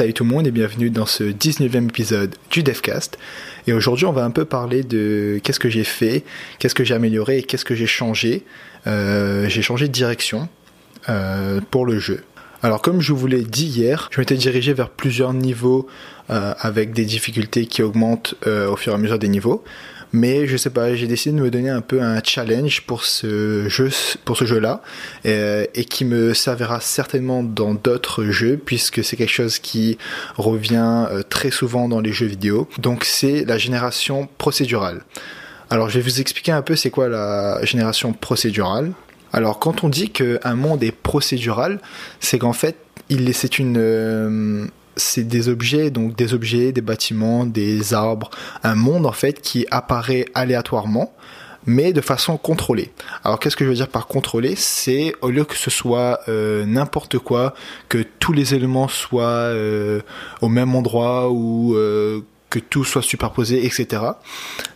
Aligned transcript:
Salut 0.00 0.14
tout 0.14 0.24
le 0.24 0.30
monde 0.30 0.46
et 0.46 0.50
bienvenue 0.50 0.88
dans 0.88 1.04
ce 1.04 1.24
19e 1.24 1.90
épisode 1.90 2.34
du 2.50 2.62
DevCast. 2.62 3.18
Et 3.66 3.74
aujourd'hui, 3.74 4.06
on 4.06 4.12
va 4.12 4.24
un 4.24 4.30
peu 4.30 4.46
parler 4.46 4.82
de 4.82 5.38
qu'est-ce 5.44 5.60
que 5.60 5.68
j'ai 5.68 5.84
fait, 5.84 6.24
qu'est-ce 6.58 6.74
que 6.74 6.84
j'ai 6.84 6.94
amélioré 6.94 7.36
et 7.36 7.42
qu'est-ce 7.42 7.66
que 7.66 7.74
j'ai 7.74 7.86
changé. 7.86 8.46
Euh, 8.86 9.46
j'ai 9.50 9.60
changé 9.60 9.88
de 9.88 9.92
direction 9.92 10.48
euh, 11.10 11.60
pour 11.70 11.84
le 11.84 11.98
jeu. 11.98 12.24
Alors 12.62 12.80
comme 12.80 13.02
je 13.02 13.12
vous 13.12 13.26
l'ai 13.26 13.42
dit 13.42 13.66
hier, 13.66 14.08
je 14.10 14.20
m'étais 14.20 14.36
dirigé 14.36 14.72
vers 14.72 14.88
plusieurs 14.88 15.34
niveaux 15.34 15.86
euh, 16.30 16.54
avec 16.60 16.94
des 16.94 17.04
difficultés 17.04 17.66
qui 17.66 17.82
augmentent 17.82 18.36
au 18.46 18.76
fur 18.76 18.92
et 18.92 18.94
à 18.94 18.98
mesure 18.98 19.18
des 19.18 19.28
niveaux 19.28 19.62
mais 20.12 20.46
je 20.46 20.56
sais 20.56 20.70
pas, 20.70 20.94
j'ai 20.94 21.06
décidé 21.06 21.36
de 21.36 21.42
me 21.42 21.50
donner 21.50 21.70
un 21.70 21.80
peu 21.80 22.02
un 22.02 22.20
challenge 22.22 22.82
pour 22.82 23.04
ce 23.04 23.68
jeu, 23.68 23.90
pour 24.24 24.36
ce 24.36 24.44
jeu-là, 24.44 24.82
euh, 25.26 25.66
et 25.74 25.84
qui 25.84 26.04
me 26.04 26.34
servira 26.34 26.80
certainement 26.80 27.42
dans 27.42 27.74
d'autres 27.74 28.24
jeux, 28.24 28.56
puisque 28.56 29.04
c'est 29.04 29.16
quelque 29.16 29.32
chose 29.32 29.58
qui 29.58 29.98
revient 30.36 31.06
euh, 31.10 31.22
très 31.22 31.50
souvent 31.50 31.88
dans 31.88 32.00
les 32.00 32.12
jeux 32.12 32.26
vidéo. 32.26 32.68
Donc 32.78 33.04
c'est 33.04 33.44
la 33.44 33.58
génération 33.58 34.28
procédurale. 34.38 35.02
Alors 35.70 35.88
je 35.88 36.00
vais 36.00 36.04
vous 36.04 36.20
expliquer 36.20 36.52
un 36.52 36.62
peu 36.62 36.74
c'est 36.74 36.90
quoi 36.90 37.08
la 37.08 37.64
génération 37.64 38.12
procédurale. 38.12 38.92
Alors 39.32 39.60
quand 39.60 39.84
on 39.84 39.88
dit 39.88 40.10
qu'un 40.10 40.54
monde 40.54 40.82
est 40.82 40.90
procédural, 40.90 41.78
c'est 42.18 42.38
qu'en 42.38 42.52
fait 42.52 42.76
c'est 43.32 43.58
une 43.58 43.76
euh, 43.78 44.66
c'est 45.00 45.24
des 45.24 45.48
objets, 45.48 45.90
donc 45.90 46.16
des 46.16 46.34
objets, 46.34 46.72
des 46.72 46.80
bâtiments, 46.80 47.46
des 47.46 47.94
arbres, 47.94 48.30
un 48.62 48.74
monde 48.74 49.06
en 49.06 49.12
fait 49.12 49.40
qui 49.40 49.66
apparaît 49.70 50.26
aléatoirement 50.34 51.12
mais 51.66 51.92
de 51.92 52.00
façon 52.00 52.36
contrôlée. 52.36 52.90
Alors 53.24 53.38
qu'est-ce 53.38 53.56
que 53.56 53.64
je 53.64 53.70
veux 53.70 53.76
dire 53.76 53.88
par 53.88 54.06
contrôlé 54.06 54.54
C'est 54.56 55.14
au 55.20 55.30
lieu 55.30 55.44
que 55.44 55.56
ce 55.56 55.70
soit 55.70 56.20
euh, 56.28 56.64
n'importe 56.64 57.18
quoi, 57.18 57.54
que 57.88 58.04
tous 58.18 58.32
les 58.32 58.54
éléments 58.54 58.88
soient 58.88 59.24
euh, 59.24 60.00
au 60.40 60.48
même 60.48 60.74
endroit 60.74 61.30
ou 61.30 61.74
euh, 61.74 62.22
que 62.48 62.58
tout 62.58 62.84
soit 62.84 63.02
superposé, 63.02 63.64
etc. 63.66 64.02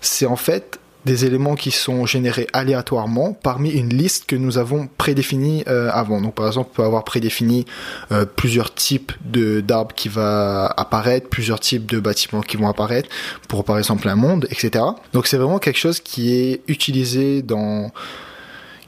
C'est 0.00 0.26
en 0.26 0.36
fait 0.36 0.78
des 1.04 1.24
éléments 1.24 1.54
qui 1.54 1.70
sont 1.70 2.06
générés 2.06 2.46
aléatoirement 2.52 3.32
parmi 3.32 3.70
une 3.70 3.90
liste 3.90 4.26
que 4.26 4.36
nous 4.36 4.58
avons 4.58 4.88
prédéfinie 4.98 5.64
euh, 5.68 5.90
avant. 5.92 6.20
Donc 6.20 6.34
par 6.34 6.46
exemple, 6.46 6.70
on 6.72 6.76
peut 6.76 6.82
avoir 6.82 7.04
prédéfini 7.04 7.66
euh, 8.12 8.24
plusieurs 8.24 8.74
types 8.74 9.12
d'arbres 9.24 9.94
qui 9.94 10.08
va 10.08 10.66
apparaître, 10.66 11.28
plusieurs 11.28 11.60
types 11.60 11.86
de 11.86 12.00
bâtiments 12.00 12.40
qui 12.40 12.56
vont 12.56 12.68
apparaître 12.68 13.08
pour 13.48 13.64
par 13.64 13.78
exemple 13.78 14.08
un 14.08 14.16
monde, 14.16 14.46
etc. 14.50 14.84
Donc 15.12 15.26
c'est 15.26 15.36
vraiment 15.36 15.58
quelque 15.58 15.78
chose 15.78 16.00
qui 16.00 16.34
est 16.34 16.62
utilisé 16.68 17.42
dans 17.42 17.90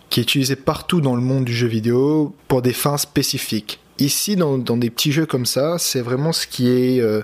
qui 0.09 0.21
est 0.21 0.23
utilisé 0.23 0.57
partout 0.57 1.01
dans 1.01 1.17
le 1.17 1.23
monde 1.23 1.45
du 1.45 1.55
jeu 1.55 1.67
vidéo 1.67 2.35
pour 2.49 2.63
des 2.63 2.73
fins 2.73 2.97
spécifiques. 2.97 3.81
Ici, 3.99 4.37
dans, 4.37 4.59
dans 4.59 4.77
des 4.77 4.91
petits 4.91 5.11
jeux 5.11 5.27
comme 5.27 5.47
ça, 5.47 5.79
c'est 5.79 6.03
vraiment 6.03 6.33
ce 6.33 6.47
qui 6.47 6.69
est 6.69 7.01
euh, 7.01 7.23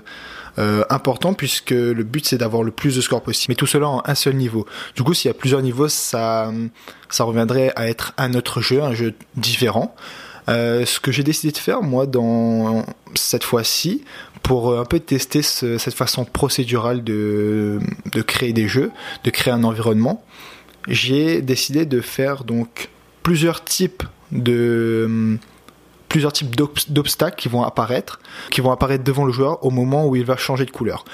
euh, 0.59 0.83
important 0.89 1.33
puisque 1.33 1.71
le 1.71 2.03
but 2.03 2.25
c'est 2.25 2.37
d'avoir 2.37 2.63
le 2.63 2.71
plus 2.71 2.95
de 2.95 3.01
scores 3.01 3.23
possible. 3.23 3.51
Mais 3.51 3.55
tout 3.55 3.65
cela 3.65 3.87
en 3.87 4.03
un 4.05 4.15
seul 4.15 4.35
niveau. 4.35 4.65
Du 4.95 5.03
coup, 5.03 5.13
s'il 5.13 5.29
y 5.29 5.31
a 5.31 5.33
plusieurs 5.33 5.61
niveaux, 5.61 5.89
ça, 5.89 6.51
ça 7.09 7.23
reviendrait 7.23 7.73
à 7.75 7.87
être 7.87 8.13
un 8.17 8.33
autre 8.33 8.61
jeu, 8.61 8.81
un 8.83 8.93
jeu 8.93 9.13
différent. 9.35 9.95
Euh, 10.49 10.85
ce 10.85 10.99
que 10.99 11.11
j'ai 11.11 11.23
décidé 11.23 11.53
de 11.53 11.57
faire 11.57 11.81
moi 11.81 12.05
dans 12.05 12.85
cette 13.15 13.45
fois-ci 13.45 14.03
pour 14.41 14.77
un 14.77 14.83
peu 14.83 14.99
tester 14.99 15.41
cette 15.41 15.93
façon 15.93 16.25
procédurale 16.25 17.03
de, 17.03 17.79
de 18.11 18.21
créer 18.21 18.51
des 18.51 18.67
jeux, 18.67 18.91
de 19.23 19.29
créer 19.29 19.53
un 19.53 19.63
environnement, 19.63 20.23
j'ai 20.87 21.41
décidé 21.41 21.85
de 21.85 22.01
faire 22.01 22.43
donc 22.43 22.89
plusieurs 23.23 23.63
types 23.63 24.03
de 24.33 25.37
plusieurs 26.13 26.31
types 26.31 26.55
d'obstacles 26.89 27.35
qui 27.35 27.49
vont 27.49 27.63
apparaître, 27.63 28.19
qui 28.51 28.61
vont 28.61 28.71
apparaître 28.71 29.03
devant 29.03 29.25
le 29.25 29.31
joueur 29.31 29.65
au 29.65 29.71
moment 29.71 30.05
où 30.05 30.15
il 30.15 30.23
va 30.23 30.37
changer 30.37 30.63
de 30.63 30.69
couleur. 30.69 31.05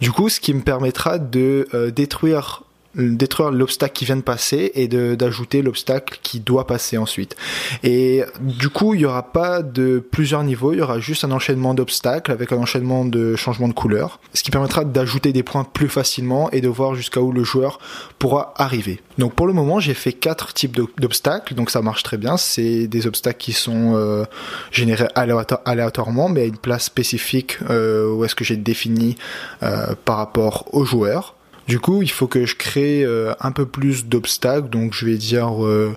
Du 0.00 0.10
coup, 0.10 0.30
ce 0.30 0.40
qui 0.40 0.54
me 0.54 0.62
permettra 0.62 1.18
de 1.18 1.68
euh, 1.74 1.90
détruire 1.90 2.62
détruire 2.98 3.50
l'obstacle 3.50 3.92
qui 3.94 4.04
vient 4.04 4.16
de 4.16 4.22
passer 4.22 4.72
et 4.74 4.88
d'ajouter 4.88 5.62
l'obstacle 5.62 6.18
qui 6.22 6.40
doit 6.40 6.66
passer 6.66 6.98
ensuite. 6.98 7.36
Et 7.82 8.24
du 8.40 8.68
coup, 8.68 8.94
il 8.94 8.98
n'y 8.98 9.04
aura 9.04 9.32
pas 9.32 9.62
de 9.62 9.98
plusieurs 9.98 10.42
niveaux, 10.42 10.72
il 10.72 10.78
y 10.78 10.82
aura 10.82 11.00
juste 11.00 11.24
un 11.24 11.30
enchaînement 11.30 11.74
d'obstacles 11.74 12.32
avec 12.32 12.52
un 12.52 12.58
enchaînement 12.58 13.04
de 13.04 13.36
changement 13.36 13.68
de 13.68 13.72
couleur, 13.72 14.20
ce 14.34 14.42
qui 14.42 14.50
permettra 14.50 14.84
d'ajouter 14.84 15.32
des 15.32 15.42
points 15.42 15.64
plus 15.64 15.88
facilement 15.88 16.50
et 16.50 16.60
de 16.60 16.68
voir 16.68 16.94
jusqu'à 16.94 17.20
où 17.20 17.32
le 17.32 17.44
joueur 17.44 17.78
pourra 18.18 18.54
arriver. 18.56 19.00
Donc 19.18 19.34
pour 19.34 19.46
le 19.46 19.52
moment, 19.52 19.80
j'ai 19.80 19.94
fait 19.94 20.12
quatre 20.12 20.52
types 20.52 20.78
d'obstacles, 20.98 21.54
donc 21.54 21.70
ça 21.70 21.82
marche 21.82 22.02
très 22.02 22.16
bien. 22.16 22.36
C'est 22.36 22.86
des 22.86 23.06
obstacles 23.06 23.38
qui 23.38 23.52
sont 23.52 23.94
euh, 23.96 24.24
générés 24.70 25.08
aléatoirement, 25.14 26.28
mais 26.28 26.42
à 26.42 26.44
une 26.44 26.56
place 26.56 26.84
spécifique 26.84 27.58
euh, 27.70 28.12
où 28.12 28.24
est-ce 28.24 28.34
que 28.34 28.44
j'ai 28.44 28.56
défini 28.56 29.16
euh, 29.62 29.94
par 30.04 30.16
rapport 30.16 30.68
aux 30.72 30.84
joueurs. 30.84 31.34
Du 31.68 31.78
coup, 31.80 32.00
il 32.00 32.10
faut 32.10 32.26
que 32.26 32.46
je 32.46 32.56
crée 32.56 33.04
euh, 33.04 33.34
un 33.40 33.52
peu 33.52 33.66
plus 33.66 34.06
d'obstacles, 34.06 34.70
donc 34.70 34.94
je 34.94 35.04
vais 35.04 35.18
dire 35.18 35.62
euh, 35.66 35.94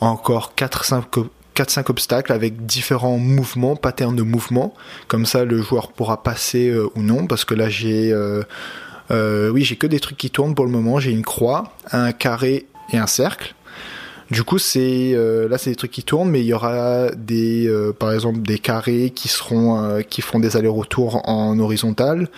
encore 0.00 0.52
4-5 0.54 1.88
obstacles 1.88 2.30
avec 2.30 2.66
différents 2.66 3.16
mouvements, 3.16 3.74
patterns 3.74 4.14
de 4.14 4.22
mouvement. 4.22 4.74
Comme 5.08 5.24
ça, 5.24 5.46
le 5.46 5.62
joueur 5.62 5.92
pourra 5.92 6.22
passer 6.22 6.68
euh, 6.68 6.90
ou 6.94 7.00
non, 7.00 7.26
parce 7.26 7.46
que 7.46 7.54
là, 7.54 7.70
j'ai... 7.70 8.14
oui, 9.10 9.64
j'ai 9.64 9.76
que 9.76 9.86
des 9.86 9.98
trucs 9.98 10.18
qui 10.18 10.28
tournent 10.28 10.54
pour 10.54 10.66
le 10.66 10.70
moment. 10.70 11.00
J'ai 11.00 11.12
une 11.12 11.24
croix, 11.24 11.72
un 11.90 12.12
carré 12.12 12.66
et 12.92 12.98
un 12.98 13.06
cercle. 13.06 13.54
Du 14.30 14.44
coup, 14.44 14.58
c'est 14.58 15.14
là, 15.48 15.56
c'est 15.56 15.70
des 15.70 15.76
trucs 15.76 15.90
qui 15.90 16.02
tournent, 16.02 16.30
mais 16.30 16.40
il 16.40 16.46
y 16.46 16.54
aura 16.54 17.10
des, 17.12 17.70
par 17.98 18.12
exemple, 18.12 18.40
des 18.40 18.58
carrés 18.58 19.10
qui 19.14 19.28
seront, 19.28 20.02
feront 20.20 20.38
des 20.38 20.56
allers-retours 20.58 21.26
en 21.28 21.58
horizontal. 21.58 22.28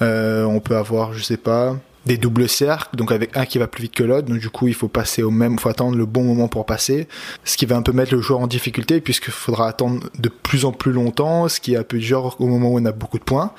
on 0.00 0.60
peut 0.62 0.76
avoir, 0.76 1.12
je 1.12 1.22
sais 1.22 1.36
pas, 1.36 1.76
des 2.06 2.16
doubles 2.16 2.48
cercles, 2.48 2.96
donc 2.96 3.12
avec 3.12 3.36
un 3.36 3.46
qui 3.46 3.58
va 3.58 3.66
plus 3.66 3.82
vite 3.82 3.94
que 3.94 4.02
l'autre, 4.02 4.28
donc 4.28 4.38
du 4.38 4.50
coup 4.50 4.68
il 4.68 4.74
faut 4.74 4.88
passer 4.88 5.22
au 5.22 5.30
même, 5.30 5.58
faut 5.58 5.68
attendre 5.68 5.96
le 5.96 6.06
bon 6.06 6.22
moment 6.22 6.48
pour 6.48 6.66
passer, 6.66 7.08
ce 7.44 7.56
qui 7.56 7.66
va 7.66 7.76
un 7.76 7.82
peu 7.82 7.92
mettre 7.92 8.14
le 8.14 8.20
joueur 8.20 8.40
en 8.40 8.46
difficulté 8.46 9.00
puisqu'il 9.00 9.32
faudra 9.32 9.68
attendre 9.68 10.08
de 10.18 10.28
plus 10.28 10.64
en 10.64 10.72
plus 10.72 10.92
longtemps, 10.92 11.48
ce 11.48 11.60
qui 11.60 11.74
est 11.74 11.76
un 11.76 11.82
peu 11.82 11.98
dur 11.98 12.36
au 12.38 12.46
moment 12.46 12.68
où 12.68 12.78
on 12.78 12.84
a 12.84 12.92
beaucoup 12.92 13.18
de 13.18 13.24
points. 13.24 13.52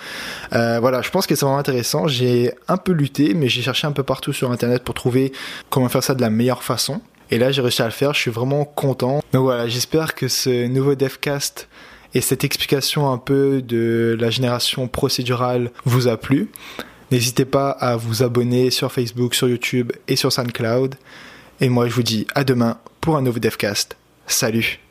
Euh, 0.54 0.80
voilà, 0.80 1.02
je 1.02 1.10
pense 1.10 1.28
que 1.28 1.36
c'est 1.36 1.46
vraiment 1.46 1.58
intéressant. 1.58 2.08
J'ai 2.08 2.54
un 2.68 2.78
peu 2.78 2.92
lutté, 2.92 3.34
mais 3.34 3.50
j'ai 3.50 3.62
cherché 3.62 3.88
un 3.88 3.92
peu 3.92 4.04
partout 4.04 4.34
sur 4.34 4.52
internet 4.52 4.84
pour 4.84 4.96
trouver 4.96 5.32
comment 5.70 5.90
faire 5.90 6.04
ça 6.04 6.16
de 6.16 6.22
la 6.22 6.30
meilleure 6.30 6.64
façon. 6.64 7.02
Et 7.32 7.40
là 7.40 7.52
j'ai 7.52 7.62
réussi 7.62 7.82
à 7.82 7.86
le 7.86 7.92
faire, 7.92 8.14
je 8.14 8.20
suis 8.20 8.32
vraiment 8.32 8.66
content. 8.66 9.22
Donc 9.34 9.44
voilà, 9.44 9.68
j'espère 9.68 10.14
que 10.14 10.28
ce 10.28 10.68
nouveau 10.68 10.94
devcast 10.94 11.68
et 12.14 12.22
cette 12.22 12.44
explication 12.44 13.12
un 13.12 13.18
peu 13.18 13.62
de 13.62 14.16
la 14.20 14.30
génération 14.30 14.88
procédurale 14.88 15.72
vous 15.86 16.08
a 16.08 16.18
plu. 16.18 16.50
N'hésitez 17.12 17.46
pas 17.46 17.70
à 17.72 17.96
vous 17.96 18.24
abonner 18.24 18.72
sur 18.72 18.92
Facebook, 18.92 19.36
sur 19.36 19.48
YouTube 19.48 19.92
et 20.08 20.16
sur 20.16 20.32
SoundCloud. 20.32 20.96
Et 21.62 21.70
moi, 21.70 21.88
je 21.88 21.94
vous 21.94 22.04
dis 22.04 22.28
à 22.36 22.44
demain 22.44 22.80
pour 23.02 23.18
un 23.18 23.22
nouveau 23.22 23.40
DevCast. 23.40 23.96
Salut 24.28 24.85